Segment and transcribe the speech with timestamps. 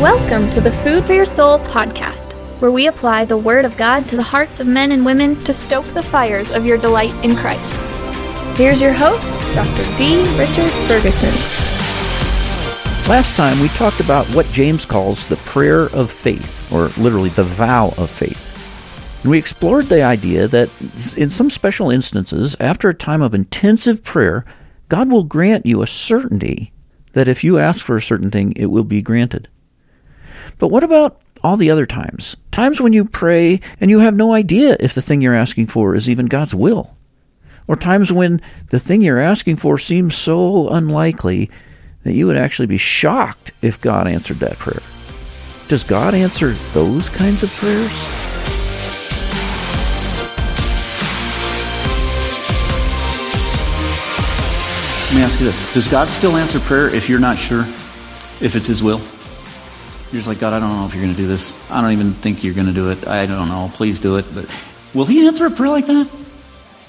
[0.00, 2.32] Welcome to the Food for Your Soul podcast,
[2.62, 5.52] where we apply the Word of God to the hearts of men and women to
[5.52, 7.80] stoke the fires of your delight in Christ.
[8.56, 9.96] Here's your host, Dr.
[9.96, 10.22] D.
[10.38, 11.34] Richard Ferguson.
[13.10, 17.42] Last time we talked about what James calls the prayer of faith, or literally the
[17.42, 19.24] vow of faith.
[19.24, 20.70] And we explored the idea that
[21.16, 24.44] in some special instances, after a time of intensive prayer,
[24.88, 26.72] God will grant you a certainty
[27.14, 29.48] that if you ask for a certain thing, it will be granted.
[30.58, 32.36] But what about all the other times?
[32.50, 35.94] Times when you pray and you have no idea if the thing you're asking for
[35.94, 36.96] is even God's will.
[37.68, 38.40] Or times when
[38.70, 41.50] the thing you're asking for seems so unlikely
[42.02, 44.82] that you would actually be shocked if God answered that prayer.
[45.68, 48.08] Does God answer those kinds of prayers?
[55.08, 57.62] Let me ask you this Does God still answer prayer if you're not sure
[58.40, 59.00] if it's His will?
[60.10, 61.70] You're just like, God, I don't know if you're going to do this.
[61.70, 63.06] I don't even think you're going to do it.
[63.06, 63.70] I don't know.
[63.70, 64.24] Please do it.
[64.34, 64.50] But
[64.94, 66.08] will He answer a prayer like that?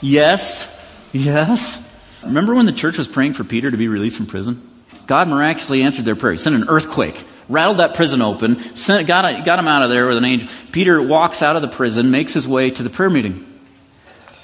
[0.00, 0.72] Yes.
[1.12, 1.84] Yes.
[2.22, 4.62] Remember when the church was praying for Peter to be released from prison?
[5.08, 6.32] God miraculously answered their prayer.
[6.32, 10.06] He sent an earthquake, rattled that prison open, sent, got, got him out of there
[10.06, 10.48] with an angel.
[10.70, 13.46] Peter walks out of the prison, makes his way to the prayer meeting.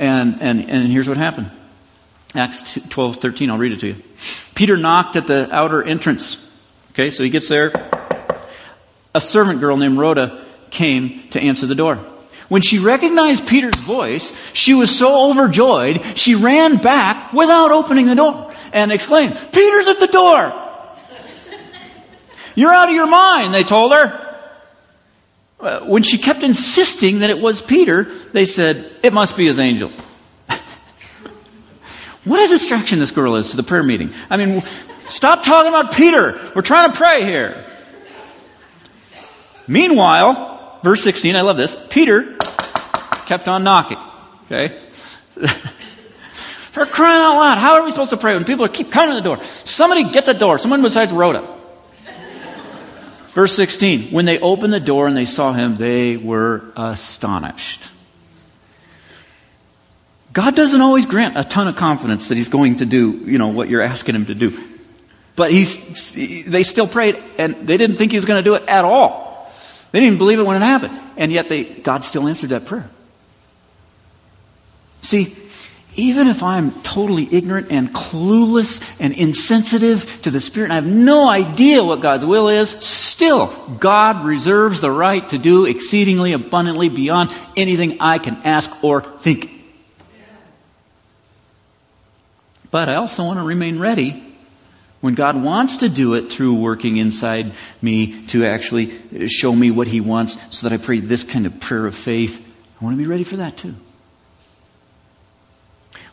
[0.00, 1.50] And, and, and here's what happened.
[2.34, 3.96] Acts 12, 13, I'll read it to you.
[4.56, 6.40] Peter knocked at the outer entrance.
[6.90, 7.70] Okay, so he gets there.
[9.14, 11.98] A servant girl named Rhoda came to answer the door.
[12.48, 18.16] When she recognized Peter's voice, she was so overjoyed, she ran back without opening the
[18.16, 20.52] door and exclaimed, Peter's at the door!
[22.54, 24.20] You're out of your mind, they told her.
[25.58, 29.58] Uh, when she kept insisting that it was Peter, they said, it must be his
[29.58, 29.90] angel.
[32.24, 34.12] What a distraction this girl is to the prayer meeting.
[34.30, 34.62] I mean,
[35.08, 36.40] stop talking about Peter.
[36.56, 37.66] We're trying to pray here.
[39.66, 41.76] Meanwhile, verse 16, I love this.
[41.90, 42.36] Peter
[43.26, 43.98] kept on knocking.
[44.46, 44.78] Okay?
[46.74, 49.22] For crying out loud, how are we supposed to pray when people keep coming to
[49.22, 49.44] the door?
[49.64, 50.58] Somebody get the door.
[50.58, 51.48] Someone besides Rhoda.
[53.34, 57.88] Verse 16, when they opened the door and they saw him, they were astonished.
[60.34, 63.48] God doesn't always grant a ton of confidence that He's going to do, you know,
[63.48, 64.58] what you're asking Him to do.
[65.36, 66.12] But he's,
[66.44, 69.23] they still prayed and they didn't think He was going to do it at all.
[69.94, 70.98] They didn't believe it when it happened.
[71.16, 72.90] And yet they, God still answered that prayer.
[75.02, 75.36] See,
[75.94, 80.86] even if I'm totally ignorant and clueless and insensitive to the Spirit and I have
[80.86, 83.46] no idea what God's will is, still,
[83.78, 89.48] God reserves the right to do exceedingly abundantly beyond anything I can ask or think.
[92.72, 94.33] But I also want to remain ready
[95.04, 99.86] when God wants to do it through working inside me to actually show me what
[99.86, 102.40] He wants so that I pray this kind of prayer of faith.
[102.80, 103.74] I want to be ready for that too.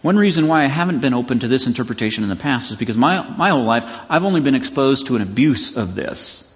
[0.02, 2.98] One reason why I haven't been open to this interpretation in the past is because
[2.98, 6.51] my, my whole life I've only been exposed to an abuse of this.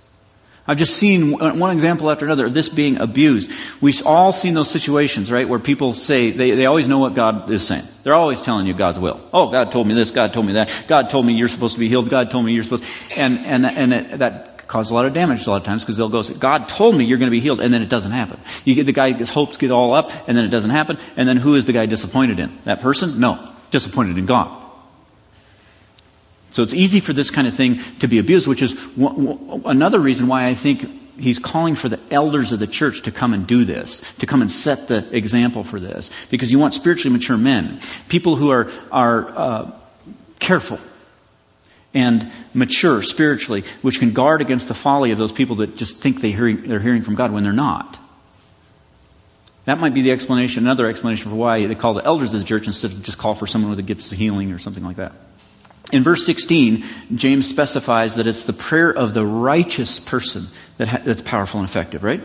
[0.67, 3.51] I've just seen one example after another of this being abused.
[3.81, 7.51] We've all seen those situations, right, where people say, they, they always know what God
[7.51, 7.83] is saying.
[8.03, 9.21] They're always telling you God's will.
[9.31, 11.79] Oh, God told me this, God told me that, God told me you're supposed to
[11.79, 12.83] be healed, God told me you're supposed
[13.15, 15.97] and, and, and it, that causes a lot of damage a lot of times because
[15.97, 18.39] they'll go, God told me you're going to be healed, and then it doesn't happen.
[18.63, 21.29] You get the guy, his hopes get all up, and then it doesn't happen, and
[21.29, 22.57] then who is the guy disappointed in?
[22.63, 23.19] That person?
[23.19, 23.51] No.
[23.69, 24.64] Disappointed in God.
[26.55, 30.27] So it's easy for this kind of thing to be abused, which is another reason
[30.27, 33.65] why I think he's calling for the elders of the church to come and do
[33.65, 37.81] this, to come and set the example for this, because you want spiritually mature men,
[38.07, 39.71] people who are are uh,
[40.39, 40.79] careful
[41.93, 46.21] and mature spiritually, which can guard against the folly of those people that just think
[46.21, 47.99] they hearing, they're hearing from God when they're not.
[49.65, 52.45] That might be the explanation, another explanation for why they call the elders of the
[52.45, 54.95] church instead of just call for someone with a gift of healing or something like
[54.95, 55.11] that.
[55.91, 56.83] In verse 16,
[57.13, 60.47] James specifies that it's the prayer of the righteous person
[60.77, 62.23] that ha- that's powerful and effective, right?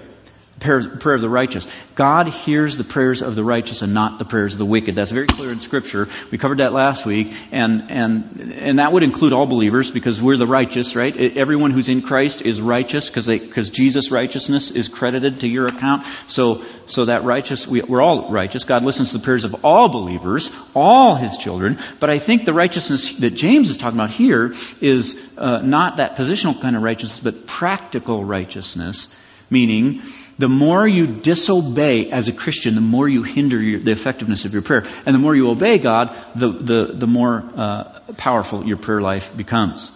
[0.61, 1.67] Prayer, of the righteous.
[1.95, 4.95] God hears the prayers of the righteous and not the prayers of the wicked.
[4.95, 6.09] That's very clear in Scripture.
[6.31, 10.37] We covered that last week, and and and that would include all believers because we're
[10.37, 11.17] the righteous, right?
[11.37, 16.07] Everyone who's in Christ is righteous because because Jesus' righteousness is credited to your account.
[16.27, 18.65] So so that righteous, we, we're all righteous.
[18.65, 21.79] God listens to the prayers of all believers, all His children.
[21.99, 26.17] But I think the righteousness that James is talking about here is uh, not that
[26.17, 29.15] positional kind of righteousness, but practical righteousness,
[29.51, 30.03] meaning
[30.41, 34.55] the more you disobey as a Christian, the more you hinder your, the effectiveness of
[34.55, 34.87] your prayer.
[35.05, 39.37] And the more you obey God, the, the, the more uh, powerful your prayer life
[39.37, 39.93] becomes.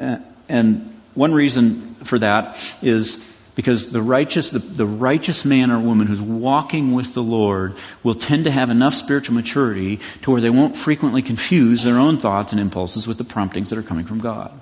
[0.00, 0.18] Uh,
[0.48, 6.06] and one reason for that is because the righteous, the, the, righteous man or woman
[6.06, 7.74] who's walking with the Lord
[8.04, 12.18] will tend to have enough spiritual maturity to where they won't frequently confuse their own
[12.18, 14.58] thoughts and impulses with the promptings that are coming from God.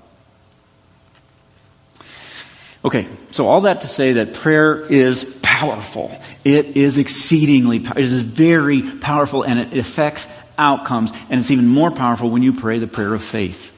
[2.83, 6.19] Okay, so all that to say that prayer is powerful.
[6.45, 11.13] It is exceedingly, it is very powerful and it affects outcomes.
[11.29, 13.77] And it's even more powerful when you pray the prayer of faith.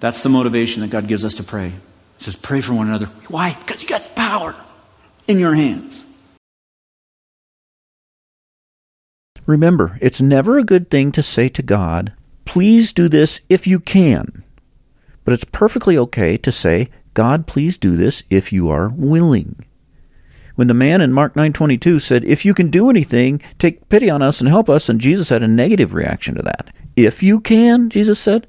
[0.00, 1.70] That's the motivation that God gives us to pray.
[1.70, 3.06] He says, pray for one another.
[3.28, 3.54] Why?
[3.58, 4.54] Because you got power
[5.28, 6.04] in your hands.
[9.46, 13.78] Remember, it's never a good thing to say to God, please do this if you
[13.78, 14.43] can.
[15.24, 19.56] But it's perfectly okay to say, God, please do this if you are willing.
[20.56, 24.22] When the man in Mark 9:22 said, "If you can do anything, take pity on
[24.22, 26.70] us and help us," and Jesus had a negative reaction to that.
[26.94, 28.46] If you can, Jesus said.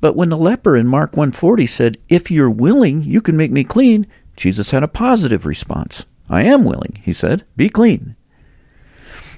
[0.00, 3.64] But when the leper in Mark 1:40 said, "If you're willing, you can make me
[3.64, 6.04] clean," Jesus had a positive response.
[6.30, 7.42] "I am willing," he said.
[7.56, 8.14] "Be clean."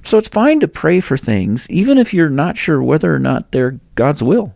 [0.02, 3.52] So it's fine to pray for things even if you're not sure whether or not
[3.52, 4.54] they're God's will.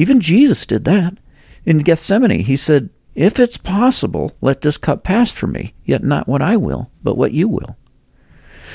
[0.00, 1.18] Even Jesus did that.
[1.66, 6.26] In Gethsemane, he said, If it's possible, let this cup pass from me, yet not
[6.26, 7.76] what I will, but what you will.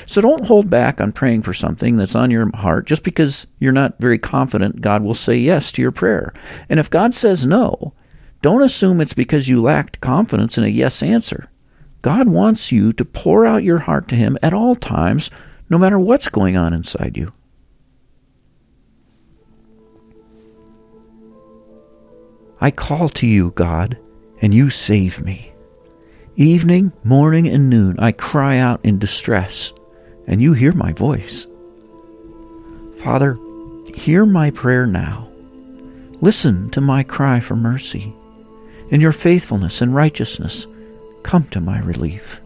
[0.06, 3.72] So don't hold back on praying for something that's on your heart just because you're
[3.72, 6.31] not very confident God will say yes to your prayer.
[6.69, 7.95] And if God says no,
[8.44, 11.50] don't assume it's because you lacked confidence in a yes answer.
[12.04, 15.31] God wants you to pour out your heart to Him at all times,
[15.72, 17.33] no matter what's going on inside you.
[22.62, 23.98] I call to you, God,
[24.42, 25.52] and you save me.
[26.38, 29.74] Evening, morning, and noon I cry out in distress,
[30.25, 31.48] and you hear my voice.
[33.00, 33.38] Father,
[33.94, 35.30] hear my prayer now.
[36.22, 38.16] Listen to my cry for mercy.
[38.90, 40.66] In your faithfulness and righteousness,
[41.24, 42.40] come to my relief.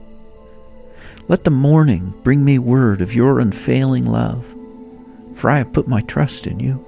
[1.27, 4.55] Let the morning bring me word of your unfailing love,
[5.35, 6.83] for I have put my trust in you.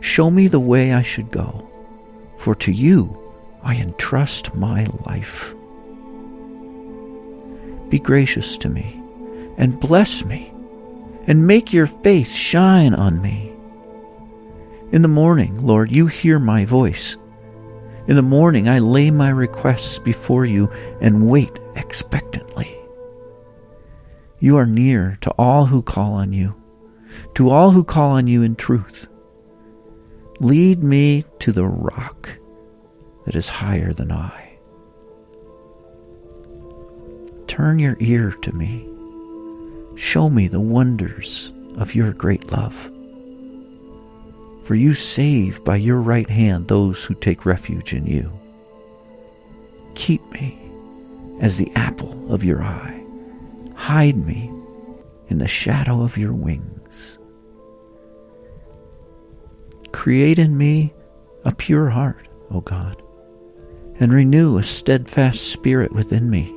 [0.00, 1.70] Show me the way I should go
[2.36, 3.20] for to you
[3.62, 5.54] I entrust my life.
[7.88, 9.00] Be gracious to me,
[9.56, 10.52] and bless me,
[11.26, 13.52] and make your face shine on me.
[14.92, 17.16] In the morning, Lord, you hear my voice.
[18.06, 20.70] In the morning, I lay my requests before you
[21.00, 22.76] and wait expectantly.
[24.40, 26.54] You are near to all who call on you,
[27.34, 29.08] to all who call on you in truth.
[30.40, 32.38] Lead me to the rock
[33.24, 34.58] that is higher than I.
[37.46, 38.88] Turn your ear to me.
[39.96, 42.90] Show me the wonders of your great love.
[44.64, 48.32] For you save by your right hand those who take refuge in you.
[49.94, 50.58] Keep me
[51.40, 53.04] as the apple of your eye.
[53.76, 54.50] Hide me
[55.28, 57.18] in the shadow of your wings.
[59.94, 60.92] Create in me
[61.44, 63.00] a pure heart, O God,
[64.00, 66.52] and renew a steadfast spirit within me.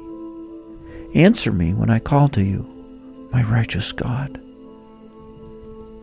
[1.14, 2.64] Answer me when I call to you,
[3.32, 4.42] my righteous God.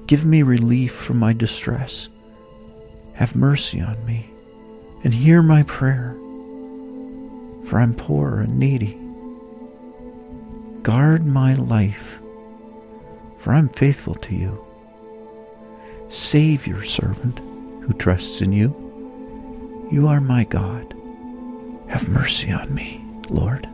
[0.07, 2.09] Give me relief from my distress.
[3.15, 4.31] Have mercy on me
[5.03, 6.15] and hear my prayer,
[7.65, 8.97] for I'm poor and needy.
[10.83, 12.21] Guard my life,
[13.37, 14.65] for I'm faithful to you.
[16.09, 17.39] Save your servant
[17.83, 19.89] who trusts in you.
[19.91, 20.95] You are my God.
[21.89, 23.69] Have mercy on me, Lord,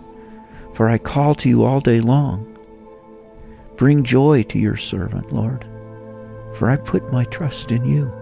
[0.72, 2.46] for I call to you all day long.
[3.76, 5.64] Bring joy to your servant, Lord,
[6.54, 8.12] for I put my trust in you.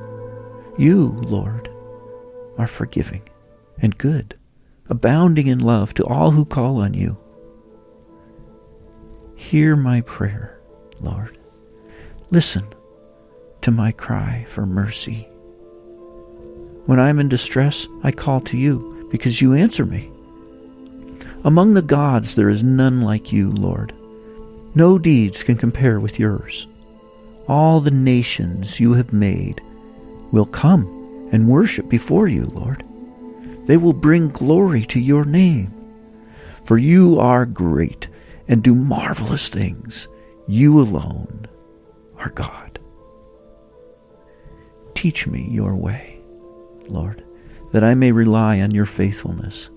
[0.77, 1.69] You, Lord,
[2.59, 3.23] are forgiving
[3.81, 4.39] and good,
[4.89, 7.19] abounding in love to all who call on you.
[9.35, 10.61] Hear my prayer,
[11.01, 11.39] Lord.
[12.31, 12.65] Listen
[13.63, 15.29] to my cry for mercy.
[16.87, 20.11] When I am in distress, I call to you because you answer me.
[21.45, 23.93] Among the gods there is none like you, Lord.
[24.75, 26.67] No deeds can compare with yours.
[27.47, 29.61] All the nations you have made
[30.33, 32.85] will come and worship before you, Lord.
[33.67, 35.73] They will bring glory to your name.
[36.65, 38.09] For you are great
[38.47, 40.09] and do marvelous things.
[40.47, 41.47] You alone
[42.19, 42.68] are God.
[44.99, 46.19] Teach me your way,
[46.89, 47.23] Lord,
[47.71, 49.71] that I may rely on your faithfulness.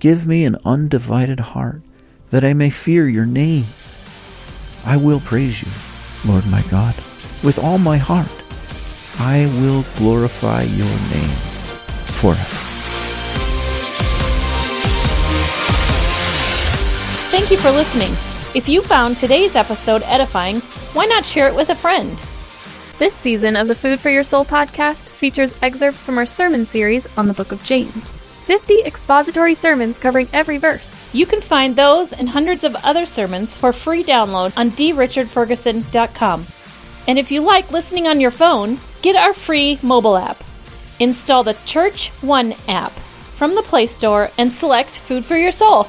[0.00, 1.82] Give me an undivided heart,
[2.30, 3.66] that I may fear your name.
[4.84, 5.70] I will praise you,
[6.28, 6.96] Lord my God,
[7.44, 8.34] with all my heart.
[9.20, 11.36] I will glorify your name
[12.10, 12.58] forever.
[17.30, 18.10] Thank you for listening.
[18.56, 20.58] If you found today's episode edifying,
[20.92, 22.20] why not share it with a friend?
[22.96, 27.08] This season of the Food for Your Soul podcast features excerpts from our sermon series
[27.18, 28.14] on the book of James.
[28.14, 30.94] 50 expository sermons covering every verse.
[31.12, 36.46] You can find those and hundreds of other sermons for free download on drichardferguson.com.
[37.08, 40.40] And if you like listening on your phone, get our free mobile app.
[41.00, 45.88] Install the Church One app from the Play Store and select Food for Your Soul.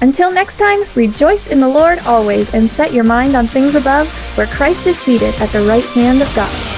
[0.00, 4.08] Until next time, rejoice in the Lord always and set your mind on things above,
[4.38, 6.77] where Christ is seated at the right hand of God.